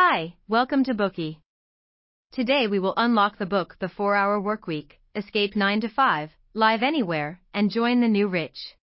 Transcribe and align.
Hi, 0.00 0.36
welcome 0.46 0.84
to 0.84 0.94
Bookey. 0.94 1.38
Today 2.30 2.68
we 2.68 2.78
will 2.78 2.94
unlock 2.96 3.36
the 3.36 3.46
book 3.46 3.76
The 3.80 3.88
4 3.88 4.14
Hour 4.14 4.40
Workweek, 4.40 4.92
Escape 5.16 5.56
9 5.56 5.80
to 5.80 5.88
5, 5.88 6.30
Live 6.54 6.84
Anywhere, 6.84 7.40
and 7.52 7.68
Join 7.68 8.00
the 8.00 8.06
New 8.06 8.28
Rich. 8.28 8.76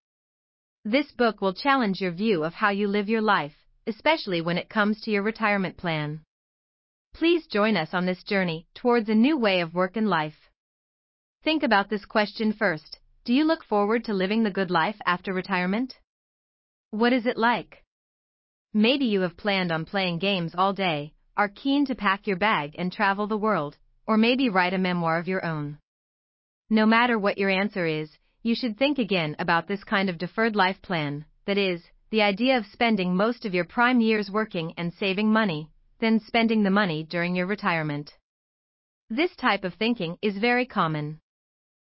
This 0.83 1.13
book 1.13 1.39
will 1.39 1.53
challenge 1.53 2.01
your 2.01 2.11
view 2.11 2.43
of 2.43 2.55
how 2.55 2.69
you 2.71 2.89
live 2.89 3.07
your 3.07 3.21
life, 3.21 3.55
especially 3.87 4.41
when 4.41 4.57
it 4.57 4.67
comes 4.67 4.99
to 5.01 5.11
your 5.11 5.23
retirement 5.23 5.77
plan. 5.77 6.19
Please 7.13 7.47
join 7.47 7.77
us 7.77 7.93
on 7.93 8.05
this 8.05 8.21
journey 8.21 8.67
towards 8.75 9.07
a 9.07 9.15
new 9.15 9.37
way 9.37 9.61
of 9.61 9.73
work 9.73 9.95
and 9.95 10.09
life. 10.09 10.49
Think 11.45 11.63
about 11.63 11.89
this 11.89 12.03
question 12.03 12.51
first 12.51 12.99
Do 13.23 13.33
you 13.33 13.45
look 13.45 13.63
forward 13.63 14.03
to 14.03 14.13
living 14.13 14.43
the 14.43 14.51
good 14.59 14.69
life 14.69 14.97
after 15.05 15.31
retirement? 15.31 15.97
What 16.91 17.13
is 17.13 17.25
it 17.25 17.37
like? 17.37 17.84
Maybe 18.77 19.05
you 19.05 19.21
have 19.21 19.37
planned 19.37 19.71
on 19.71 19.85
playing 19.85 20.19
games 20.19 20.53
all 20.53 20.73
day, 20.73 21.13
are 21.37 21.47
keen 21.47 21.85
to 21.85 21.95
pack 21.95 22.27
your 22.27 22.35
bag 22.35 22.75
and 22.77 22.91
travel 22.91 23.25
the 23.25 23.37
world, 23.37 23.77
or 24.05 24.17
maybe 24.17 24.49
write 24.49 24.73
a 24.73 24.77
memoir 24.77 25.17
of 25.17 25.29
your 25.29 25.45
own. 25.45 25.77
No 26.69 26.85
matter 26.85 27.17
what 27.17 27.37
your 27.37 27.49
answer 27.49 27.85
is, 27.85 28.11
you 28.43 28.53
should 28.53 28.77
think 28.77 28.99
again 28.99 29.33
about 29.39 29.65
this 29.65 29.85
kind 29.85 30.09
of 30.09 30.17
deferred 30.17 30.57
life 30.57 30.81
plan, 30.81 31.23
that 31.45 31.57
is, 31.57 31.89
the 32.09 32.21
idea 32.21 32.57
of 32.57 32.65
spending 32.65 33.15
most 33.15 33.45
of 33.45 33.53
your 33.53 33.63
prime 33.63 34.01
years 34.01 34.29
working 34.29 34.73
and 34.75 34.93
saving 34.93 35.31
money, 35.31 35.69
then 35.99 36.19
spending 36.19 36.63
the 36.63 36.69
money 36.69 37.01
during 37.03 37.33
your 37.33 37.47
retirement. 37.47 38.11
This 39.09 39.33
type 39.37 39.63
of 39.63 39.75
thinking 39.75 40.17
is 40.21 40.37
very 40.37 40.65
common. 40.65 41.21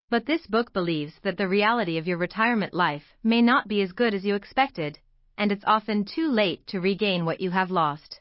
But 0.10 0.26
this 0.26 0.46
book 0.46 0.74
believes 0.74 1.14
that 1.24 1.38
the 1.38 1.48
reality 1.48 1.98
of 1.98 2.06
your 2.06 2.18
retirement 2.18 2.74
life 2.74 3.16
may 3.24 3.42
not 3.42 3.70
be 3.70 3.82
as 3.82 3.94
good 3.94 4.14
as 4.14 4.26
you 4.26 4.36
expected, 4.36 5.00
and 5.38 5.52
it's 5.52 5.64
often 5.66 6.06
too 6.06 6.30
late 6.30 6.66
to 6.68 6.80
regain 6.80 7.26
what 7.26 7.40
you 7.40 7.52
have 7.52 7.72
lost. 7.72 8.20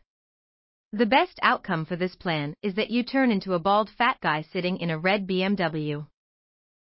The 0.93 1.07
best 1.07 1.39
outcome 1.43 1.85
for 1.87 1.97
this 1.97 2.15
plan 2.15 2.55
is 2.63 2.75
that 2.75 2.91
you 2.91 3.03
turn 3.03 3.33
into 3.33 3.55
a 3.55 3.59
bald 3.59 3.91
fat 3.91 4.19
guy 4.21 4.43
sitting 4.43 4.79
in 4.79 4.91
a 4.91 4.99
red 4.99 5.27
BMW. 5.27 6.07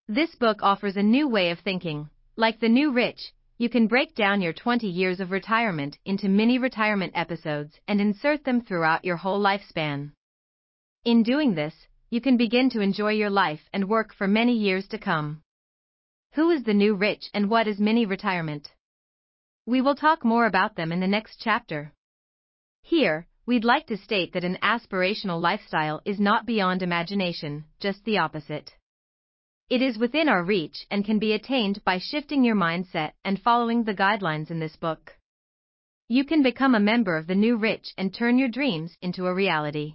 This 0.08 0.34
book 0.34 0.58
offers 0.62 0.96
a 0.96 1.02
new 1.02 1.28
way 1.28 1.50
of 1.50 1.60
thinking. 1.60 2.10
Like 2.36 2.58
the 2.58 2.68
new 2.68 2.90
rich, 2.92 3.32
you 3.58 3.68
can 3.68 3.86
break 3.86 4.16
down 4.16 4.40
your 4.40 4.52
20 4.52 4.88
years 4.88 5.20
of 5.20 5.30
retirement 5.30 5.98
into 6.04 6.28
mini 6.28 6.58
retirement 6.58 7.12
episodes 7.14 7.78
and 7.86 8.00
insert 8.00 8.42
them 8.44 8.60
throughout 8.60 9.04
your 9.04 9.16
whole 9.16 9.40
lifespan. 9.40 10.10
In 11.04 11.22
doing 11.22 11.54
this, 11.54 11.74
you 12.10 12.20
can 12.20 12.36
begin 12.36 12.70
to 12.70 12.80
enjoy 12.80 13.12
your 13.12 13.30
life 13.30 13.68
and 13.72 13.88
work 13.88 14.12
for 14.12 14.26
many 14.26 14.52
years 14.52 14.88
to 14.88 14.98
come. 14.98 15.42
Who 16.34 16.50
is 16.50 16.64
the 16.64 16.74
new 16.74 16.94
rich 16.94 17.30
and 17.32 17.48
what 17.48 17.68
is 17.68 17.78
mini 17.78 18.04
retirement? 18.04 18.72
We 19.64 19.80
will 19.80 19.94
talk 19.94 20.24
more 20.24 20.46
about 20.46 20.74
them 20.74 20.90
in 20.90 20.98
the 20.98 21.06
next 21.06 21.40
chapter. 21.40 21.92
Here, 22.82 23.28
we'd 23.46 23.64
like 23.64 23.86
to 23.86 23.96
state 23.96 24.32
that 24.32 24.42
an 24.42 24.58
aspirational 24.60 25.40
lifestyle 25.40 26.02
is 26.04 26.18
not 26.18 26.46
beyond 26.46 26.82
imagination, 26.82 27.66
just 27.78 28.04
the 28.04 28.18
opposite. 28.18 28.74
It 29.70 29.80
is 29.80 29.98
within 29.98 30.28
our 30.28 30.42
reach 30.42 30.84
and 30.90 31.04
can 31.04 31.20
be 31.20 31.32
attained 31.32 31.84
by 31.84 31.98
shifting 31.98 32.42
your 32.42 32.56
mindset 32.56 33.12
and 33.24 33.40
following 33.40 33.84
the 33.84 33.94
guidelines 33.94 34.50
in 34.50 34.58
this 34.58 34.74
book. 34.74 35.16
You 36.08 36.24
can 36.24 36.42
become 36.42 36.74
a 36.74 36.80
member 36.80 37.16
of 37.16 37.28
the 37.28 37.36
new 37.36 37.56
rich 37.56 37.94
and 37.96 38.12
turn 38.12 38.38
your 38.38 38.48
dreams 38.48 38.98
into 39.00 39.26
a 39.26 39.34
reality. 39.34 39.94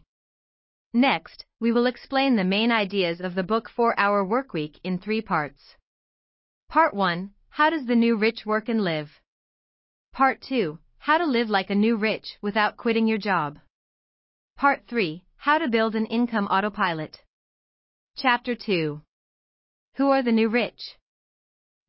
Next, 0.93 1.45
we 1.59 1.73
will 1.73 1.87
explain 1.87 2.37
the 2.37 2.45
main 2.45 2.71
ideas 2.71 3.19
of 3.19 3.35
the 3.35 3.43
book 3.43 3.69
4 3.69 3.99
Hour 3.99 4.25
Workweek 4.25 4.79
in 4.85 4.97
three 4.97 5.21
parts. 5.21 5.75
Part 6.69 6.93
1 6.93 7.31
How 7.49 7.69
does 7.69 7.85
the 7.85 7.95
new 7.97 8.15
rich 8.15 8.45
work 8.45 8.69
and 8.69 8.81
live? 8.81 9.19
Part 10.17 10.41
2 10.41 10.79
How 10.97 11.19
to 11.19 11.27
live 11.27 11.47
like 11.47 11.69
a 11.69 11.75
new 11.75 11.95
rich 11.95 12.39
without 12.41 12.75
quitting 12.75 13.05
your 13.07 13.19
job. 13.19 13.59
Part 14.55 14.87
3 14.87 15.23
How 15.35 15.59
to 15.59 15.67
build 15.67 15.93
an 15.93 16.07
income 16.07 16.47
autopilot. 16.47 17.21
Chapter 18.15 18.55
2 18.55 18.99
Who 19.97 20.09
are 20.09 20.23
the 20.23 20.31
new 20.31 20.49
rich? 20.49 20.97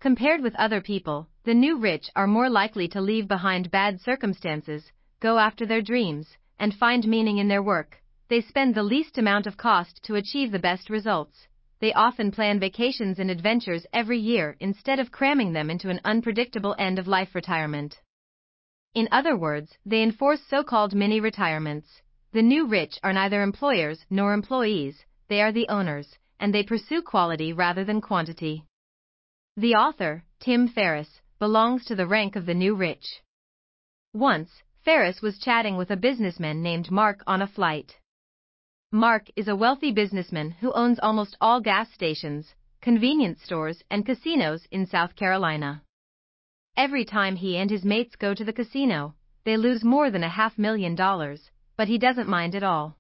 Compared 0.03 0.43
with 0.43 0.55
other 0.57 0.83
people, 0.83 1.31
the 1.45 1.55
new 1.55 1.79
rich 1.79 2.11
are 2.15 2.27
more 2.27 2.51
likely 2.51 2.87
to 2.89 3.01
leave 3.01 3.27
behind 3.29 3.71
bad 3.71 3.99
circumstances, 3.99 4.93
go 5.21 5.39
after 5.39 5.65
their 5.65 5.81
dreams, 5.81 6.37
and 6.59 6.75
find 6.75 7.09
meaning 7.09 7.39
in 7.39 7.49
their 7.49 7.63
work. 7.63 8.03
They 8.29 8.43
spend 8.43 8.75
the 8.75 8.83
least 8.83 9.17
amount 9.17 9.47
of 9.47 9.57
cost 9.57 10.03
to 10.03 10.17
achieve 10.17 10.53
the 10.53 10.59
best 10.59 10.91
results. 10.91 11.49
They 11.81 11.95
often 11.95 12.31
plan 12.31 12.61
vacations 12.61 13.19
and 13.19 13.31
adventures 13.31 13.87
every 13.91 14.19
year 14.19 14.55
instead 14.61 14.99
of 14.99 15.13
cramming 15.13 15.55
them 15.55 15.71
into 15.71 15.89
an 15.89 16.03
unpredictable 16.05 16.77
end 16.79 16.99
of 16.99 17.09
life 17.09 17.35
retirement. 17.35 17.99
In 18.95 19.09
other 19.13 19.37
words, 19.37 19.77
they 19.85 20.03
enforce 20.03 20.41
so-called 20.49 20.95
mini 20.95 21.21
retirements. 21.21 22.03
The 22.33 22.43
new 22.43 22.67
rich 22.67 22.99
are 23.03 23.13
neither 23.13 23.43
employers 23.43 24.05
nor 24.11 24.33
employees, 24.33 25.05
they 25.29 25.41
are 25.43 25.53
the 25.53 25.69
owners, 25.69 26.19
and 26.41 26.55
they 26.55 26.63
pursue 26.63 27.03
quality 27.03 27.53
rather 27.53 27.85
than 27.85 28.01
quantity. 28.01 28.65
The 29.57 29.75
author, 29.75 30.25
Tim 30.41 30.69
Ferriss, 30.69 31.21
belongs 31.39 31.85
to 31.87 31.95
the 31.95 32.07
rank 32.07 32.37
of 32.37 32.47
the 32.47 32.55
new 32.55 32.75
rich. 32.75 33.23
Once, 34.13 34.63
Ferriss 34.85 35.21
was 35.21 35.39
chatting 35.39 35.77
with 35.77 35.91
a 35.91 35.97
businessman 35.97 36.63
named 36.63 36.91
Mark 36.91 37.23
on 37.27 37.43
a 37.43 37.47
flight. 37.47 37.99
Mark 38.91 39.29
is 39.37 39.49
a 39.49 39.57
wealthy 39.57 39.93
businessman 39.93 40.51
who 40.51 40.73
owns 40.73 40.99
almost 41.01 41.37
all 41.41 41.61
gas 41.61 41.93
stations, 41.93 42.55
convenience 42.81 43.43
stores, 43.43 43.83
and 43.91 44.07
casinos 44.07 44.67
in 44.71 44.87
South 44.87 45.15
Carolina. 45.15 45.83
Every 46.79 47.05
time 47.05 47.35
he 47.35 47.57
and 47.57 47.69
his 47.69 47.85
mates 47.85 48.15
go 48.15 48.35
to 48.35 48.45
the 48.45 48.53
casino, 48.53 49.17
they 49.43 49.57
lose 49.57 49.83
more 49.83 50.13
than 50.13 50.23
a 50.23 50.29
half 50.29 50.57
million 50.57 50.95
dollars, 50.95 51.51
but 51.77 51.89
he 51.89 51.99
doesn't 51.99 52.29
mind 52.29 52.55
at 52.55 52.63
all. 52.63 52.97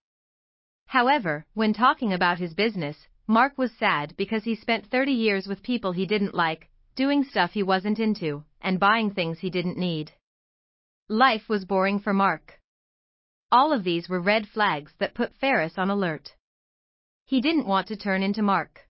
However, 0.86 1.46
when 1.54 1.72
talking 1.72 2.12
about 2.12 2.40
his 2.40 2.54
business, 2.54 3.06
Mark 3.28 3.56
was 3.56 3.70
sad 3.70 4.16
because 4.16 4.42
he 4.42 4.56
spent 4.56 4.90
30 4.90 5.12
years 5.12 5.46
with 5.46 5.62
people 5.62 5.92
he 5.92 6.06
didn't 6.06 6.34
like, 6.34 6.68
doing 6.96 7.22
stuff 7.22 7.52
he 7.52 7.62
wasn't 7.62 8.00
into, 8.00 8.44
and 8.60 8.80
buying 8.80 9.12
things 9.12 9.38
he 9.38 9.48
didn't 9.48 9.78
need. 9.78 10.10
Life 11.06 11.48
was 11.48 11.64
boring 11.64 12.00
for 12.00 12.12
Mark. 12.12 12.58
All 13.52 13.72
of 13.72 13.84
these 13.84 14.08
were 14.08 14.20
red 14.20 14.48
flags 14.48 14.92
that 14.98 15.14
put 15.14 15.36
Ferriss 15.36 15.78
on 15.78 15.88
alert. 15.88 16.34
He 17.26 17.40
didn't 17.40 17.68
want 17.68 17.86
to 17.86 17.96
turn 17.96 18.24
into 18.24 18.42
Mark. 18.42 18.88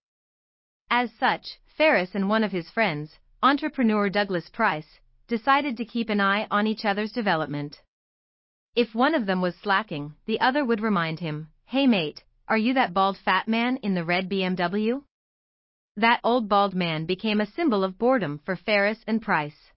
As 0.89 1.11
such, 1.19 1.59
Ferriss 1.77 2.15
and 2.15 2.27
one 2.27 2.43
of 2.43 2.51
his 2.51 2.71
friends, 2.71 3.19
entrepreneur 3.41 4.09
Douglas 4.09 4.49
Price, 4.49 4.99
decided 5.29 5.77
to 5.77 5.85
keep 5.85 6.09
an 6.09 6.19
eye 6.19 6.45
on 6.51 6.67
each 6.67 6.83
other's 6.83 7.13
development. 7.13 7.81
If 8.75 8.93
one 8.93 9.15
of 9.15 9.25
them 9.25 9.39
was 9.39 9.55
slacking, 9.55 10.15
the 10.25 10.41
other 10.41 10.65
would 10.65 10.81
remind 10.81 11.21
him, 11.21 11.47
Hey 11.65 11.87
mate, 11.87 12.21
are 12.49 12.57
you 12.57 12.73
that 12.73 12.93
bald 12.93 13.17
fat 13.17 13.47
man 13.47 13.77
in 13.77 13.93
the 13.93 14.03
red 14.03 14.29
BMW? 14.29 15.03
That 15.95 16.19
old 16.23 16.49
bald 16.49 16.75
man 16.75 17.05
became 17.05 17.39
a 17.39 17.45
symbol 17.45 17.85
of 17.85 17.97
boredom 17.97 18.41
for 18.43 18.57
Ferriss 18.57 18.99
and 19.07 19.21
Price. 19.21 19.71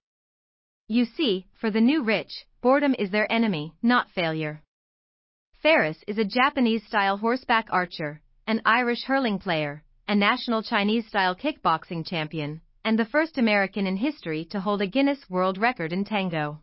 You 0.89 1.05
see, 1.05 1.47
for 1.53 1.71
the 1.71 1.81
new 1.81 2.03
rich, 2.03 2.45
boredom 2.61 2.95
is 2.99 3.11
their 3.11 3.31
enemy, 3.31 3.75
not 3.81 4.11
failure. 4.11 4.61
Ferriss 5.61 6.03
is 6.05 6.17
a 6.17 6.25
Japanese-style 6.25 7.17
horseback 7.17 7.67
archer, 7.69 8.21
an 8.45 8.61
Irish 8.65 9.03
hurling 9.03 9.39
player, 9.39 9.83
a 10.05 10.15
national 10.15 10.63
Chinese-style 10.63 11.35
kickboxing 11.35 12.05
champion, 12.05 12.59
and 12.85 12.99
the 12.99 13.05
first 13.05 13.37
American 13.37 13.87
in 13.87 13.97
history 13.97 14.45
to 14.45 14.59
hold 14.59 14.81
a 14.81 14.87
Guinness 14.87 15.29
World 15.29 15.57
Record 15.57 15.93
in 15.93 16.03
tango. 16.03 16.59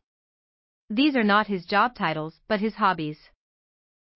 These 0.91 1.17
are 1.17 1.25
not 1.25 1.47
his 1.47 1.65
job 1.65 1.95
titles, 1.95 2.41
but 2.49 2.61
his 2.61 2.75
hobbies. 2.75 3.19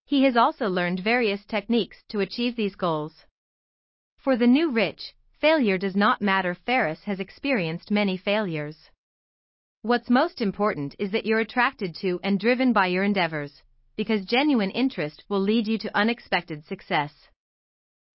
He 0.05 0.25
has 0.25 0.37
also 0.37 0.69
learned 0.69 1.01
various 1.01 1.45
techniques 1.47 2.03
to 2.11 2.21
achieve 2.21 2.57
these 2.57 2.75
goals. 2.75 3.25
For 4.19 4.37
the 4.37 4.47
new 4.47 4.71
rich, 4.71 5.15
failure 5.41 5.79
does 5.79 5.97
not 5.97 6.21
matter. 6.21 6.55
Ferriss 6.55 7.05
has 7.05 7.21
experienced 7.21 7.91
many 7.91 8.17
failures. 8.17 8.91
What's 9.83 10.11
most 10.11 10.41
important 10.41 10.95
is 10.99 11.11
that 11.13 11.27
you're 11.27 11.41
attracted 11.41 11.95
to 11.97 12.21
and 12.23 12.41
driven 12.41 12.73
by 12.73 12.87
your 12.87 13.05
endeavors, 13.05 13.63
because 13.97 14.25
genuine 14.25 14.71
interest 14.71 15.25
will 15.29 15.41
lead 15.41 15.67
you 15.67 15.79
to 15.79 15.97
unexpected 15.97 16.65
success. 16.67 17.13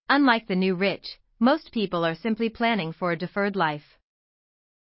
Unlike 0.09 0.47
the 0.47 0.55
new 0.55 0.75
rich, 0.75 1.19
most 1.39 1.71
people 1.71 2.05
are 2.05 2.15
simply 2.15 2.49
planning 2.49 2.91
for 2.91 3.11
a 3.11 3.17
deferred 3.17 3.55
life. 3.55 3.97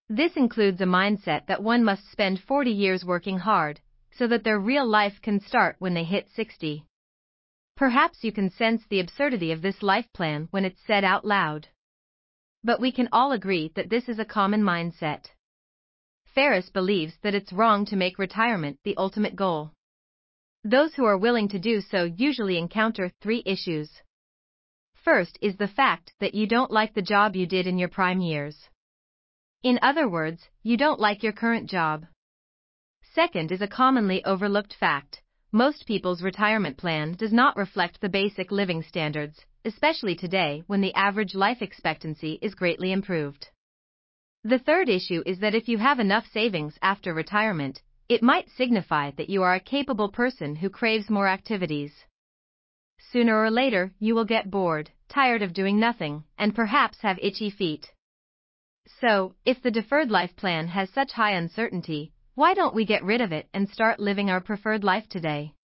This 0.08 0.36
includes 0.36 0.80
a 0.80 0.84
mindset 0.84 1.46
that 1.46 1.62
one 1.62 1.84
must 1.84 2.10
spend 2.10 2.40
40 2.40 2.70
years 2.70 3.04
working 3.04 3.38
hard, 3.38 3.80
so 4.10 4.26
that 4.26 4.42
their 4.42 4.58
real 4.58 4.86
life 4.86 5.20
can 5.22 5.38
start 5.38 5.76
when 5.78 5.94
they 5.94 6.04
hit 6.04 6.28
60. 6.34 6.84
Perhaps 7.76 8.24
you 8.24 8.32
can 8.32 8.50
sense 8.50 8.82
the 8.88 8.98
absurdity 8.98 9.52
of 9.52 9.62
this 9.62 9.82
life 9.82 10.12
plan 10.12 10.48
when 10.50 10.64
it's 10.64 10.84
said 10.84 11.04
out 11.04 11.24
loud. 11.24 11.68
But 12.64 12.80
we 12.80 12.90
can 12.90 13.08
all 13.12 13.30
agree 13.30 13.70
that 13.76 13.88
this 13.88 14.08
is 14.08 14.18
a 14.18 14.24
common 14.24 14.62
mindset. 14.62 15.26
Ferriss 16.34 16.70
believes 16.70 17.14
that 17.22 17.34
it's 17.34 17.52
wrong 17.52 17.84
to 17.86 17.96
make 17.96 18.18
retirement 18.18 18.78
the 18.82 18.96
ultimate 18.96 19.36
goal. 19.36 19.72
Those 20.64 20.94
who 20.94 21.04
are 21.04 21.16
willing 21.16 21.48
to 21.50 21.58
do 21.58 21.80
so 21.80 22.02
usually 22.02 22.58
encounter 22.58 23.12
three 23.20 23.44
issues. 23.46 23.90
First 25.04 25.38
is 25.40 25.56
the 25.56 25.68
fact 25.68 26.12
that 26.18 26.34
you 26.34 26.46
don't 26.46 26.70
like 26.70 26.92
the 26.92 27.02
job 27.02 27.36
you 27.36 27.46
did 27.46 27.66
in 27.66 27.78
your 27.78 27.88
prime 27.88 28.20
years. 28.20 28.68
In 29.62 29.78
other 29.80 30.08
words, 30.08 30.48
you 30.62 30.76
don't 30.76 31.00
like 31.00 31.22
your 31.22 31.32
current 31.32 31.70
job. 31.70 32.04
Second 33.14 33.52
is 33.52 33.62
a 33.62 33.68
commonly 33.68 34.24
overlooked 34.24 34.74
fact. 34.74 35.22
most 35.50 35.86
people's 35.86 36.22
retirement 36.22 36.76
plan 36.76 37.14
does 37.14 37.32
not 37.32 37.56
reflect 37.56 38.00
the 38.00 38.08
basic 38.08 38.50
living 38.52 38.82
standards, 38.82 39.46
especially 39.64 40.14
today 40.14 40.62
when 40.66 40.82
the 40.82 40.94
average 40.94 41.34
life 41.34 41.62
expectancy 41.62 42.38
is 42.42 42.54
greatly 42.54 42.92
improved. 42.92 43.48
The 44.44 44.58
third 44.58 44.88
issue 44.88 45.22
is 45.24 45.38
that 45.38 45.54
if 45.54 45.68
you 45.68 45.78
have 45.78 46.00
enough 46.00 46.26
savings 46.26 46.78
after 46.82 47.14
retirement, 47.14 47.82
it 48.08 48.22
might 48.22 48.50
signify 48.50 49.10
that 49.12 49.30
you 49.30 49.42
are 49.42 49.54
a 49.54 49.60
capable 49.60 50.10
person 50.10 50.56
who 50.56 50.70
craves 50.70 51.08
more 51.08 51.28
activities. 51.28 51.92
Sooner 52.98 53.40
or 53.40 53.50
later, 53.50 53.92
you 53.98 54.14
will 54.14 54.24
get 54.24 54.50
bored, 54.50 54.90
tired 55.08 55.42
of 55.42 55.54
doing 55.54 55.78
nothing, 55.78 56.24
and 56.36 56.54
perhaps 56.54 57.00
have 57.00 57.18
itchy 57.22 57.50
feet. 57.50 57.92
So, 59.00 59.34
if 59.44 59.62
the 59.62 59.70
deferred 59.70 60.10
life 60.10 60.34
plan 60.36 60.68
has 60.68 60.90
such 60.90 61.12
high 61.12 61.32
uncertainty, 61.32 62.12
why 62.34 62.54
don't 62.54 62.74
we 62.74 62.84
get 62.84 63.02
rid 63.02 63.20
of 63.20 63.32
it 63.32 63.48
and 63.52 63.68
start 63.68 63.98
living 63.98 64.30
our 64.30 64.40
preferred 64.40 64.84
life 64.84 65.08
today? 65.08 65.54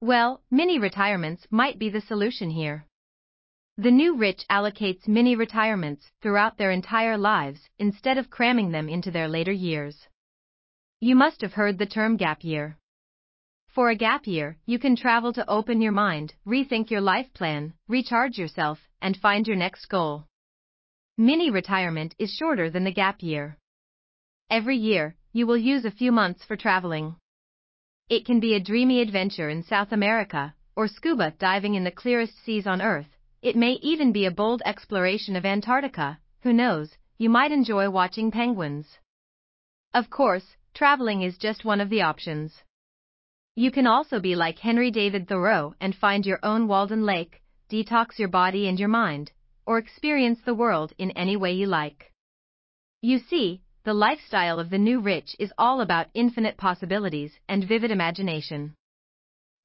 Well, 0.00 0.42
mini 0.50 0.78
retirements 0.78 1.46
might 1.50 1.78
be 1.78 1.88
the 1.88 2.00
solution 2.00 2.50
here. 2.50 2.86
The 3.76 3.90
new 3.90 4.16
rich 4.16 4.44
allocates 4.48 5.08
mini 5.08 5.34
retirements 5.34 6.12
throughout 6.20 6.58
their 6.58 6.70
entire 6.70 7.18
lives 7.18 7.68
instead 7.78 8.18
of 8.18 8.30
cramming 8.30 8.70
them 8.70 8.88
into 8.88 9.10
their 9.10 9.28
later 9.28 9.52
years. 9.52 10.06
You 11.00 11.16
must 11.16 11.40
have 11.40 11.54
heard 11.54 11.78
the 11.78 11.86
term 11.86 12.16
gap 12.16 12.44
year. 12.44 12.78
For 13.74 13.90
a 13.90 13.96
gap 13.96 14.28
year, 14.28 14.56
you 14.66 14.78
can 14.78 14.94
travel 14.94 15.32
to 15.32 15.50
open 15.50 15.80
your 15.80 15.90
mind, 15.90 16.32
rethink 16.46 16.90
your 16.90 17.00
life 17.00 17.26
plan, 17.34 17.74
recharge 17.88 18.38
yourself, 18.38 18.78
and 19.02 19.16
find 19.16 19.48
your 19.48 19.56
next 19.56 19.86
goal. 19.86 20.28
Mini 21.18 21.50
retirement 21.50 22.14
is 22.16 22.32
shorter 22.32 22.70
than 22.70 22.84
the 22.84 22.92
gap 22.92 23.20
year. 23.20 23.58
Every 24.48 24.76
year, 24.76 25.16
you 25.32 25.48
will 25.48 25.56
use 25.56 25.84
a 25.84 25.90
few 25.90 26.12
months 26.12 26.44
for 26.44 26.54
traveling. 26.54 27.16
It 28.08 28.24
can 28.24 28.38
be 28.38 28.54
a 28.54 28.60
dreamy 28.60 29.00
adventure 29.00 29.48
in 29.48 29.64
South 29.64 29.90
America, 29.90 30.54
or 30.76 30.86
scuba 30.86 31.32
diving 31.32 31.74
in 31.74 31.82
the 31.82 31.90
clearest 31.90 32.44
seas 32.44 32.68
on 32.68 32.80
Earth, 32.80 33.18
it 33.42 33.56
may 33.56 33.72
even 33.82 34.12
be 34.12 34.24
a 34.24 34.30
bold 34.30 34.62
exploration 34.64 35.34
of 35.34 35.44
Antarctica, 35.44 36.20
who 36.42 36.52
knows, 36.52 36.96
you 37.18 37.28
might 37.28 37.50
enjoy 37.50 37.90
watching 37.90 38.30
penguins. 38.30 39.00
Of 39.92 40.10
course, 40.10 40.54
traveling 40.74 41.22
is 41.22 41.38
just 41.38 41.64
one 41.64 41.80
of 41.80 41.90
the 41.90 42.02
options. 42.02 42.62
You 43.56 43.70
can 43.70 43.86
also 43.86 44.20
be 44.20 44.34
like 44.34 44.58
Henry 44.58 44.90
David 44.90 45.28
Thoreau 45.28 45.74
and 45.80 45.94
find 45.94 46.26
your 46.26 46.40
own 46.42 46.68
Walden 46.68 47.04
Lake, 47.04 47.42
detox 47.70 48.18
your 48.18 48.28
body 48.28 48.68
and 48.68 48.78
your 48.78 48.88
mind, 48.88 49.32
or 49.66 49.78
experience 49.78 50.40
the 50.40 50.54
world 50.54 50.92
in 50.98 51.10
any 51.12 51.36
way 51.36 51.52
you 51.52 51.66
like. 51.66 52.12
You 53.00 53.18
see, 53.18 53.62
the 53.84 53.94
lifestyle 53.94 54.58
of 54.58 54.70
the 54.70 54.78
new 54.78 55.00
rich 55.00 55.36
is 55.38 55.52
all 55.58 55.80
about 55.80 56.08
infinite 56.14 56.56
possibilities 56.56 57.38
and 57.48 57.68
vivid 57.68 57.90
imagination. 57.90 58.74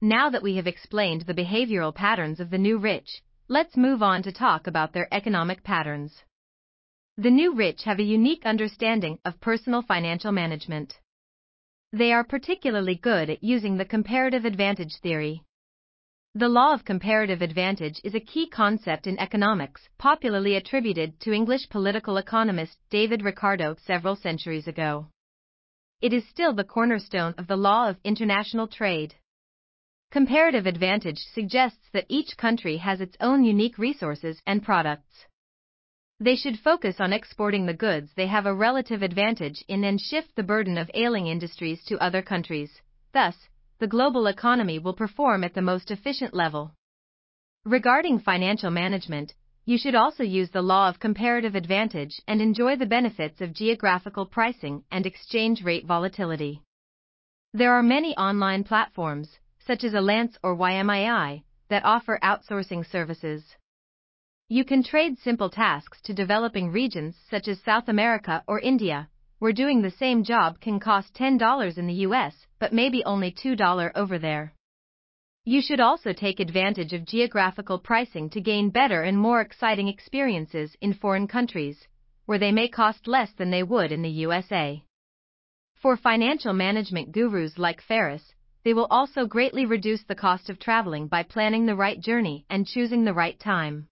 Now 0.00 0.30
that 0.30 0.42
we 0.42 0.56
have 0.56 0.66
explained 0.66 1.22
the 1.22 1.34
behavioral 1.34 1.94
patterns 1.94 2.40
of 2.40 2.50
the 2.50 2.58
new 2.58 2.78
rich, 2.78 3.22
Let's 3.52 3.76
move 3.76 4.00
on 4.00 4.22
to 4.22 4.30
talk 4.30 4.68
about 4.68 4.92
their 4.92 5.12
economic 5.12 5.64
patterns. 5.64 6.22
The 7.16 7.32
new 7.32 7.52
rich 7.52 7.82
have 7.82 7.98
a 7.98 8.04
unique 8.04 8.46
understanding 8.46 9.18
of 9.24 9.40
personal 9.40 9.82
financial 9.82 10.30
management. 10.30 10.99
They 11.92 12.12
are 12.12 12.22
particularly 12.22 12.94
good 12.94 13.30
at 13.30 13.42
using 13.42 13.76
the 13.76 13.84
comparative 13.84 14.44
advantage 14.44 14.96
theory. 15.02 15.42
The 16.36 16.48
law 16.48 16.72
of 16.72 16.84
comparative 16.84 17.42
advantage 17.42 18.00
is 18.04 18.14
a 18.14 18.20
key 18.20 18.48
concept 18.48 19.08
in 19.08 19.18
economics, 19.18 19.88
popularly 19.98 20.54
attributed 20.54 21.18
to 21.20 21.32
English 21.32 21.68
political 21.68 22.16
economist 22.16 22.78
David 22.90 23.22
Ricardo 23.22 23.74
several 23.84 24.14
centuries 24.14 24.68
ago. 24.68 25.08
It 26.00 26.12
is 26.12 26.28
still 26.28 26.52
the 26.52 26.62
cornerstone 26.62 27.34
of 27.36 27.48
the 27.48 27.56
law 27.56 27.88
of 27.88 27.98
international 28.04 28.68
trade. 28.68 29.16
Comparative 30.12 30.66
advantage 30.66 31.18
suggests 31.18 31.88
that 31.92 32.06
each 32.08 32.36
country 32.36 32.76
has 32.76 33.00
its 33.00 33.16
own 33.18 33.42
unique 33.42 33.78
resources 33.78 34.40
and 34.46 34.62
products. 34.62 35.26
They 36.22 36.36
should 36.36 36.58
focus 36.58 37.00
on 37.00 37.14
exporting 37.14 37.64
the 37.64 37.72
goods 37.72 38.12
they 38.14 38.26
have 38.26 38.44
a 38.44 38.54
relative 38.54 39.02
advantage 39.02 39.64
in 39.68 39.84
and 39.84 39.98
shift 39.98 40.36
the 40.36 40.42
burden 40.42 40.76
of 40.76 40.90
ailing 40.92 41.28
industries 41.28 41.82
to 41.86 41.98
other 41.98 42.20
countries. 42.20 42.82
Thus, 43.12 43.48
the 43.78 43.86
global 43.86 44.26
economy 44.26 44.78
will 44.78 44.92
perform 44.92 45.44
at 45.44 45.54
the 45.54 45.62
most 45.62 45.90
efficient 45.90 46.34
level. 46.34 46.74
Regarding 47.64 48.18
financial 48.18 48.70
management, 48.70 49.32
you 49.64 49.78
should 49.78 49.94
also 49.94 50.22
use 50.22 50.50
the 50.50 50.60
law 50.60 50.90
of 50.90 51.00
comparative 51.00 51.54
advantage 51.54 52.20
and 52.28 52.42
enjoy 52.42 52.76
the 52.76 52.84
benefits 52.84 53.40
of 53.40 53.54
geographical 53.54 54.26
pricing 54.26 54.84
and 54.90 55.06
exchange 55.06 55.62
rate 55.62 55.86
volatility. 55.86 56.60
There 57.54 57.72
are 57.72 57.82
many 57.82 58.14
online 58.18 58.64
platforms, 58.64 59.38
such 59.66 59.84
as 59.84 59.94
Elance 59.94 60.36
or 60.42 60.54
YMII, 60.54 61.44
that 61.68 61.84
offer 61.86 62.18
outsourcing 62.22 62.84
services. 62.84 63.56
You 64.52 64.64
can 64.64 64.82
trade 64.82 65.16
simple 65.16 65.48
tasks 65.48 66.00
to 66.02 66.12
developing 66.12 66.72
regions 66.72 67.14
such 67.30 67.46
as 67.46 67.62
South 67.62 67.88
America 67.88 68.42
or 68.48 68.58
India, 68.58 69.08
where 69.38 69.52
doing 69.52 69.80
the 69.80 69.92
same 69.92 70.24
job 70.24 70.58
can 70.58 70.80
cost 70.80 71.14
$10 71.14 71.78
in 71.78 71.86
the 71.86 72.02
US 72.08 72.48
but 72.58 72.72
maybe 72.72 73.04
only 73.04 73.30
$2 73.30 73.92
over 73.94 74.18
there. 74.18 74.52
You 75.44 75.62
should 75.62 75.78
also 75.78 76.12
take 76.12 76.40
advantage 76.40 76.92
of 76.92 77.04
geographical 77.04 77.78
pricing 77.78 78.28
to 78.30 78.40
gain 78.40 78.70
better 78.70 79.04
and 79.04 79.16
more 79.16 79.40
exciting 79.40 79.86
experiences 79.86 80.76
in 80.80 80.94
foreign 80.94 81.28
countries, 81.28 81.86
where 82.26 82.40
they 82.40 82.50
may 82.50 82.66
cost 82.66 83.06
less 83.06 83.30
than 83.34 83.52
they 83.52 83.62
would 83.62 83.92
in 83.92 84.02
the 84.02 84.18
USA. 84.26 84.82
For 85.76 85.96
financial 85.96 86.54
management 86.54 87.12
gurus 87.12 87.56
like 87.56 87.80
Ferriss, 87.80 88.34
they 88.64 88.74
will 88.74 88.88
also 88.90 89.26
greatly 89.26 89.64
reduce 89.64 90.02
the 90.02 90.16
cost 90.16 90.50
of 90.50 90.58
traveling 90.58 91.06
by 91.06 91.22
planning 91.22 91.66
the 91.66 91.76
right 91.76 92.00
journey 92.00 92.46
and 92.50 92.66
choosing 92.66 93.04
the 93.04 93.14
right 93.14 93.38
time. 93.38 93.86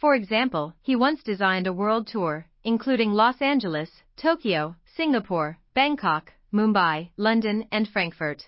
For 0.00 0.14
example, 0.14 0.74
he 0.82 0.94
once 0.94 1.22
designed 1.22 1.66
a 1.66 1.72
world 1.72 2.06
tour, 2.06 2.46
including 2.64 3.12
Los 3.12 3.40
Angeles, 3.40 4.02
Tokyo, 4.16 4.76
Singapore, 4.94 5.58
Bangkok, 5.72 6.34
Mumbai, 6.52 7.08
London, 7.16 7.66
and 7.72 7.88
Frankfurt. 7.88 8.46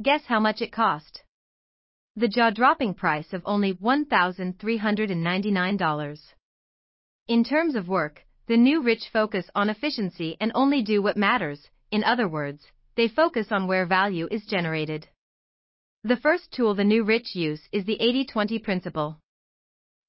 Guess 0.00 0.26
how 0.26 0.38
much 0.38 0.62
it 0.62 0.70
cost? 0.70 1.24
The 2.14 2.28
jaw 2.28 2.50
dropping 2.50 2.94
price 2.94 3.32
of 3.32 3.42
only 3.44 3.74
$1,399. 3.74 6.34
In 7.26 7.42
terms 7.42 7.74
of 7.74 7.88
work, 7.88 8.24
the 8.46 8.56
new 8.56 8.80
rich 8.80 9.08
focus 9.12 9.50
on 9.56 9.70
efficiency 9.70 10.36
and 10.40 10.52
only 10.54 10.82
do 10.82 11.02
what 11.02 11.16
matters, 11.16 11.68
in 11.90 12.04
other 12.04 12.28
words, 12.28 12.70
they 12.94 13.08
focus 13.08 13.50
on 13.50 13.66
where 13.66 13.86
value 13.86 14.28
is 14.30 14.46
generated. 14.46 15.08
The 16.04 16.16
first 16.16 16.52
tool 16.52 16.76
the 16.76 16.84
new 16.84 17.02
rich 17.02 17.34
use 17.34 17.68
is 17.72 17.86
the 17.86 17.98
80-20 17.98 18.62
principle. 18.62 19.18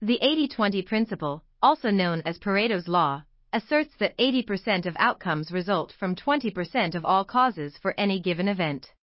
The 0.05 0.19
80-20 0.21 0.85
principle, 0.85 1.43
also 1.63 1.89
known 1.89 2.21
as 2.27 2.37
Pareto's 2.37 2.87
law, 2.87 3.23
asserts 3.51 3.89
that 3.97 4.15
80% 4.19 4.85
of 4.85 4.95
outcomes 4.99 5.51
result 5.51 5.91
from 5.93 6.15
20% 6.15 6.93
of 6.93 7.03
all 7.03 7.25
causes 7.25 7.75
for 7.79 7.95
any 7.97 8.19
given 8.19 8.47
event. 8.47 8.93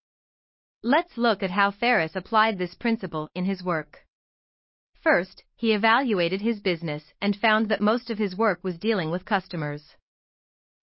Let's 0.85 1.19
look 1.19 1.43
at 1.43 1.51
how 1.51 1.73
Ferriss 1.73 2.15
applied 2.15 2.57
this 2.57 2.77
principle 2.77 3.29
in 3.35 3.45
his 3.45 3.65
work. 3.65 4.07
First, 4.95 5.43
he 5.57 5.73
evaluated 5.73 6.41
his 6.41 6.61
business 6.61 7.03
and 7.21 7.35
found 7.35 7.69
that 7.69 7.81
most 7.81 8.09
of 8.09 8.19
his 8.19 8.37
work 8.37 8.63
was 8.63 8.79
dealing 8.79 9.11
with 9.11 9.25
customers. 9.25 9.97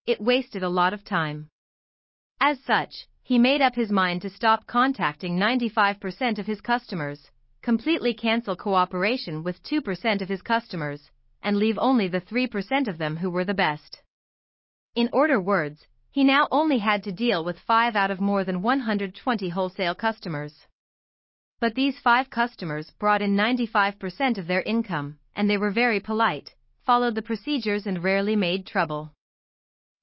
It 0.05 0.19
wasted 0.19 0.63
a 0.63 0.75
lot 0.79 0.91
of 0.93 1.05
time. 1.05 1.47
As 2.41 2.59
such, 2.65 3.07
he 3.23 3.39
made 3.39 3.61
up 3.61 3.75
his 3.75 3.89
mind 3.89 4.23
to 4.23 4.29
stop 4.29 4.67
contacting 4.67 5.37
95% 5.37 6.39
of 6.39 6.45
his 6.45 6.59
customers, 6.59 7.31
completely 7.61 8.13
cancel 8.13 8.55
cooperation 8.55 9.43
with 9.43 9.63
2% 9.63 10.21
of 10.21 10.29
his 10.29 10.41
customers, 10.41 11.09
and 11.41 11.57
leave 11.57 11.77
only 11.77 12.07
the 12.07 12.21
3% 12.21 12.87
of 12.87 12.97
them 12.97 13.17
who 13.17 13.29
were 13.29 13.45
the 13.45 13.53
best. 13.53 14.01
In 14.95 15.09
order 15.13 15.39
words, 15.39 15.85
he 16.11 16.23
now 16.23 16.47
only 16.51 16.79
had 16.79 17.03
to 17.03 17.11
deal 17.11 17.43
with 17.43 17.59
5 17.59 17.95
out 17.95 18.11
of 18.11 18.19
more 18.19 18.43
than 18.43 18.61
120 18.61 19.49
wholesale 19.49 19.95
customers. 19.95 20.67
But 21.59 21.75
these 21.75 21.99
5 21.99 22.29
customers 22.29 22.91
brought 22.99 23.21
in 23.21 23.35
95% 23.35 24.37
of 24.37 24.47
their 24.47 24.61
income, 24.63 25.19
and 25.35 25.49
they 25.49 25.57
were 25.57 25.71
very 25.71 25.99
polite, 25.99 26.55
followed 26.85 27.15
the 27.15 27.21
procedures 27.21 27.85
and 27.85 28.03
rarely 28.03 28.35
made 28.35 28.65
trouble. 28.65 29.11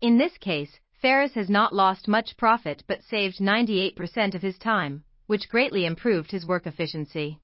In 0.00 0.18
this 0.18 0.36
case, 0.38 0.78
Ferriss 0.92 1.34
has 1.34 1.50
not 1.50 1.74
lost 1.74 2.08
much 2.08 2.36
profit 2.36 2.84
but 2.86 3.02
saved 3.02 3.38
98% 3.38 4.34
of 4.34 4.42
his 4.42 4.58
time, 4.58 5.04
which 5.26 5.48
greatly 5.48 5.84
improved 5.84 6.30
his 6.30 6.46
work 6.46 6.66
efficiency. 6.66 7.40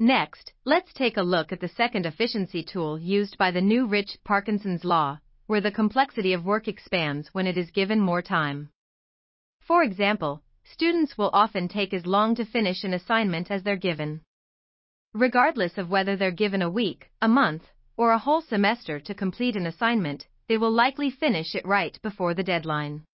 Next, 0.00 0.52
let's 0.64 0.92
take 0.92 1.16
a 1.16 1.22
look 1.22 1.52
at 1.52 1.60
the 1.60 1.68
second 1.68 2.04
efficiency 2.04 2.64
tool 2.64 2.98
used 2.98 3.38
by 3.38 3.52
the 3.52 3.60
new 3.60 3.86
rich 3.86 4.18
Parkinson's 4.24 4.84
law, 4.84 5.20
where 5.46 5.60
the 5.60 5.70
complexity 5.70 6.32
of 6.32 6.44
work 6.44 6.66
expands 6.66 7.28
when 7.32 7.46
it 7.46 7.56
is 7.56 7.70
given 7.70 8.00
more 8.00 8.20
time. 8.20 8.70
For 9.60 9.84
example, 9.84 10.42
students 10.64 11.16
will 11.16 11.30
often 11.32 11.68
take 11.68 11.94
as 11.94 12.06
long 12.06 12.34
to 12.34 12.44
finish 12.44 12.82
an 12.82 12.92
assignment 12.92 13.52
as 13.52 13.62
they're 13.62 13.76
given. 13.76 14.22
Regardless 15.12 15.78
of 15.78 15.90
whether 15.90 16.16
they're 16.16 16.32
given 16.32 16.62
a 16.62 16.70
week, 16.70 17.12
a 17.22 17.28
month, 17.28 17.70
or 17.96 18.10
a 18.10 18.18
whole 18.18 18.40
semester 18.40 18.98
to 18.98 19.14
complete 19.14 19.54
an 19.54 19.66
assignment, 19.66 20.26
they 20.48 20.58
will 20.58 20.72
likely 20.72 21.08
finish 21.08 21.54
it 21.54 21.64
right 21.64 21.96
before 22.02 22.34
the 22.34 22.42
deadline. 22.42 23.04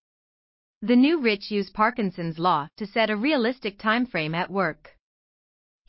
The 0.81 0.95
new 0.95 1.21
rich 1.21 1.51
use 1.51 1.69
Parkinson's 1.69 2.39
law 2.39 2.69
to 2.77 2.87
set 2.87 3.11
a 3.11 3.15
realistic 3.15 3.77
time 3.77 4.07
frame 4.07 4.33
at 4.33 4.49
work. 4.49 4.97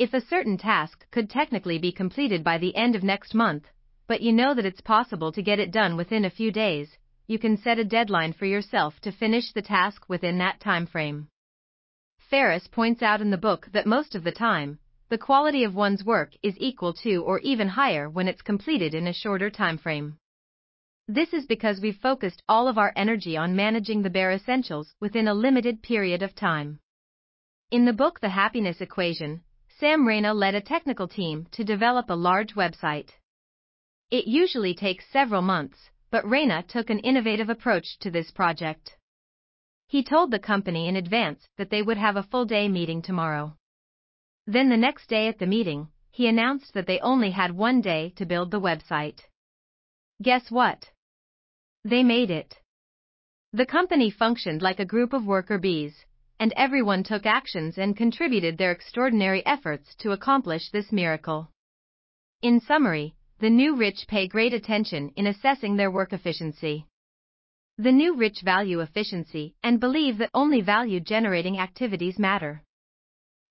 If 0.03 0.15
a 0.15 0.21
certain 0.21 0.59
task 0.59 1.09
could 1.13 1.31
technically 1.31 1.79
be 1.79 1.93
completed 1.93 2.43
by 2.43 2.59
the 2.59 2.75
end 2.75 2.97
of 2.97 3.05
next 3.05 3.35
month, 3.35 3.71
but 4.09 4.21
you 4.21 4.33
know 4.33 4.53
that 4.53 4.67
it's 4.67 4.81
possible 4.81 5.31
to 5.31 5.45
get 5.45 5.61
it 5.61 5.71
done 5.71 5.97
within 5.97 6.25
a 6.25 6.37
few 6.39 6.51
days, 6.51 6.99
you 7.29 7.39
can 7.39 7.57
set 7.57 7.79
a 7.79 7.85
deadline 7.85 8.33
for 8.33 8.47
yourself 8.47 8.99
to 9.03 9.13
finish 9.13 9.53
the 9.53 9.63
task 9.63 10.09
within 10.09 10.39
that 10.39 10.59
time 10.59 10.87
frame. 10.87 11.29
Ferriss 12.19 12.67
points 12.67 13.01
out 13.01 13.21
in 13.21 13.31
the 13.31 13.37
book 13.37 13.69
that 13.71 13.87
most 13.87 14.17
of 14.17 14.25
the 14.25 14.33
time, 14.33 14.81
the 15.09 15.19
quality 15.19 15.63
of 15.63 15.77
one's 15.77 16.05
work 16.05 16.33
is 16.43 16.57
equal 16.59 16.95
to 16.95 17.23
or 17.23 17.39
even 17.39 17.69
higher 17.69 18.11
when 18.11 18.27
it's 18.27 18.43
completed 18.43 18.95
in 18.95 19.07
a 19.07 19.13
shorter 19.13 19.51
time 19.51 19.79
frame. 19.79 20.19
This 21.07 21.33
is 21.33 21.47
because 21.47 21.81
we've 21.81 22.09
focused 22.09 22.43
all 22.49 22.67
of 22.67 22.77
our 22.77 22.93
energy 22.97 23.37
on 23.37 23.55
managing 23.55 24.03
the 24.03 24.11
bare 24.11 24.33
essentials 24.33 24.97
within 24.99 25.29
a 25.29 25.35
limited 25.47 25.81
period 25.81 26.25
of 26.25 26.35
time. 26.35 26.81
In 27.71 27.85
the 27.85 27.93
book 27.93 28.19
The 28.19 28.31
Happiness 28.31 28.81
Equation, 28.81 29.45
Sam 29.83 30.07
Reyna 30.07 30.33
led 30.33 30.55
a 30.55 30.61
technical 30.61 31.09
team 31.09 31.49
to 31.51 31.65
develop 31.65 32.09
a 32.09 32.15
large 32.15 32.55
website. 32.55 33.09
It 34.13 34.29
usually 34.29 34.75
takes 34.75 35.11
several 35.11 35.43
months, 35.43 35.91
but 36.09 36.25
Reyna 36.25 36.63
took 36.63 36.89
an 36.89 37.01
innovative 37.01 37.51
approach 37.51 37.99
to 37.99 38.09
this 38.09 38.31
project. 38.31 38.97
He 39.89 40.05
told 40.05 40.31
the 40.31 40.39
company 40.39 40.87
in 40.87 40.95
advance 40.95 41.49
that 41.59 41.71
they 41.71 41.83
would 41.83 41.97
have 41.97 42.15
a 42.15 42.23
full 42.23 42.45
day 42.45 42.69
meeting 42.69 43.03
tomorrow. 43.03 43.57
Then 44.47 44.69
the 44.69 44.77
next 44.77 45.09
day 45.09 45.27
at 45.27 45.41
the 45.41 45.49
meeting, 45.49 45.89
he 46.13 46.29
announced 46.29 46.75
that 46.75 46.87
they 46.87 47.01
only 47.01 47.33
had 47.33 47.51
one 47.51 47.81
day 47.81 48.13
to 48.15 48.25
build 48.25 48.53
the 48.53 48.61
website. 48.61 49.23
Guess 50.23 50.49
what? 50.53 50.93
They 51.83 52.05
made 52.05 52.31
it. 52.31 52.57
The 53.53 53.67
company 53.67 54.11
functioned 54.11 54.63
like 54.63 54.79
a 54.79 54.93
group 54.95 55.13
of 55.13 55.27
worker 55.27 55.59
bees, 55.59 56.05
and 56.43 56.53
everyone 56.57 57.05
took 57.05 57.25
actions 57.25 57.79
and 57.79 57.97
contributed 57.97 58.59
their 58.59 58.73
extraordinary 58.73 59.47
efforts 59.47 59.95
to 59.95 60.11
accomplish 60.11 60.71
this 60.73 60.91
miracle. 60.91 61.49
In 62.43 62.59
summary, 62.59 63.15
the 63.39 63.49
new 63.49 63.77
rich 63.77 64.07
pay 64.09 64.27
great 64.27 64.53
attention 64.53 65.13
in 65.15 65.29
assessing 65.29 65.77
their 65.77 65.93
work 65.93 66.13
efficiency. 66.13 66.85
The 67.79 67.93
new 67.93 68.17
rich 68.17 68.41
value 68.43 68.81
efficiency 68.81 69.55
and 69.63 69.79
believe 69.79 70.19
that 70.19 70.31
only 70.35 70.61
value 70.63 70.99
generating 70.99 71.61
activities 71.61 72.19
matter. 72.19 72.65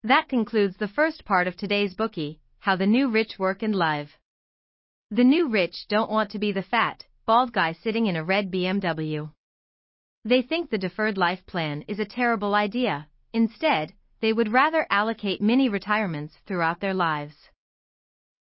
That 0.04 0.28
concludes 0.28 0.76
the 0.76 0.90
first 0.90 1.24
part 1.24 1.48
of 1.48 1.56
today's 1.56 1.96
Bookey 1.96 2.40
How 2.60 2.76
the 2.76 2.88
New 2.88 3.10
Rich 3.10 3.40
Work 3.40 3.64
and 3.64 3.74
Live. 3.74 4.18
The 5.12 5.24
new 5.24 5.48
rich 5.48 5.86
don't 5.88 6.12
want 6.12 6.30
to 6.32 6.40
be 6.40 6.52
the 6.52 6.70
fat, 6.74 7.06
bald 7.26 7.54
guy 7.54 7.72
sitting 7.72 8.08
in 8.08 8.18
a 8.18 8.24
red 8.26 8.52
BMW. 8.52 9.32
They 10.24 10.44
think 10.44 10.70
the 10.70 10.78
deferred 10.78 11.18
life 11.18 11.46
plan 11.48 11.84
is 11.88 12.00
a 12.00 12.06
terrible 12.06 12.54
idea, 12.54 13.08
instead, 13.34 13.94
they 14.20 14.34
would 14.34 14.52
rather 14.52 14.86
allocate 14.92 15.42
mini 15.42 15.68
retirements 15.68 16.36
throughout 16.46 16.80
their 16.80 16.94
lives. 16.94 17.50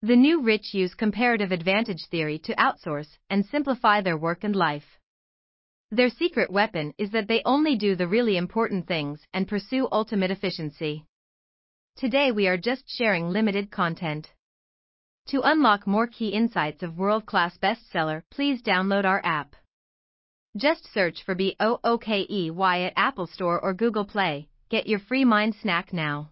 The 0.03 0.17
new 0.17 0.43
rich 0.43 0.75
use 0.75 0.95
comparative 0.95 1.53
advantage 1.53 2.07
theory 2.11 2.39
to 2.41 2.55
outsource 2.57 3.17
and 3.31 3.47
simplify 3.47 4.03
their 4.03 4.19
work 4.19 4.45
and 4.45 4.55
life. 4.55 4.99
Their 5.91 6.11
secret 6.11 6.51
weapon 6.51 6.93
is 6.99 7.11
that 7.13 7.29
they 7.29 7.43
only 7.45 7.77
do 7.77 7.97
the 7.97 8.07
really 8.07 8.37
important 8.37 8.87
things 8.87 9.27
and 9.33 9.49
pursue 9.49 9.89
ultimate 9.91 10.31
efficiency. 10.31 11.07
Today 11.97 12.31
we 12.31 12.47
are 12.47 12.59
just 12.59 12.85
sharing 12.89 13.31
limited 13.31 13.71
content. 13.71 14.31
To 15.29 15.41
unlock 15.43 15.87
more 15.87 16.07
key 16.07 16.29
insights 16.29 16.83
of 16.83 16.99
world-class 16.99 17.59
bestseller, 17.59 18.23
please 18.31 18.63
download 18.63 19.05
our 19.05 19.21
app. 19.25 19.57
Just 20.57 20.93
search 20.93 21.23
for 21.25 21.37
B-O-O-K-E-Y 21.37 22.81
at 22.81 22.93
Apple 22.97 23.29
Store 23.29 23.61
or 23.61 23.73
Google 23.73 24.05
Play. 24.05 24.49
Get 24.69 24.89
your 24.89 24.99
free 24.99 25.25
mind 25.25 25.55
snack 25.55 25.93
now. 25.93 26.31